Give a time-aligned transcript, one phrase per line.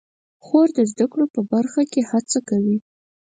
[0.45, 2.77] خور د زده کړو په برخه کې هڅه کوي.